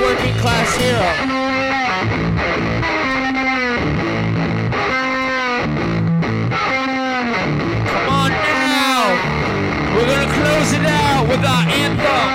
[0.00, 1.10] working class hero.
[7.90, 9.96] Come on now.
[9.96, 12.25] We're gonna close it out with our anthem.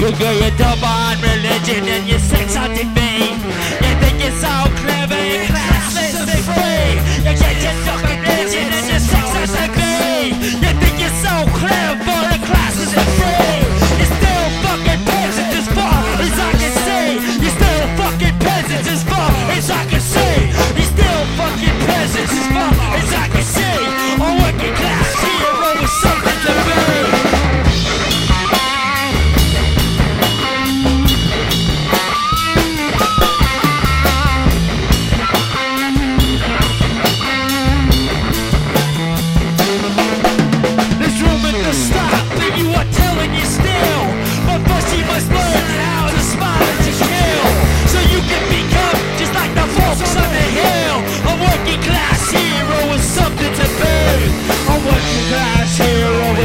[0.00, 3.36] You get your double on religion and your sex hunting me.
[3.84, 4.48] You think you're so
[4.80, 6.96] clever and classless and free.
[7.20, 10.32] You get your double religion and your sex hunting me.
[10.56, 13.60] You think you're so clever and classless and free.
[14.00, 17.20] You're still fucking peasants as far as I can see.
[17.44, 20.48] You're still fucking peasants as far as I can see.
[20.80, 23.84] You're still fucking peasants as far as I can see.
[24.16, 26.29] A working class hero with something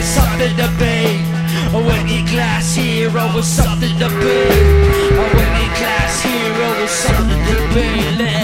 [0.06, 1.26] something to be.
[1.74, 4.38] A working class hero with something to be.
[5.18, 8.34] A working class hero with something to be.